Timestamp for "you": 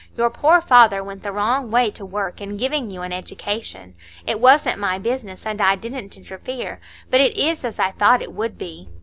2.89-3.03